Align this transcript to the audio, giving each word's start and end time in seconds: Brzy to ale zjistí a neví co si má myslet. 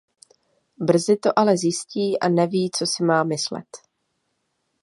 Brzy 0.77 1.17
to 1.17 1.39
ale 1.39 1.57
zjistí 1.57 2.19
a 2.19 2.29
neví 2.29 2.69
co 2.73 2.85
si 2.85 3.03
má 3.03 3.23
myslet. 3.23 3.67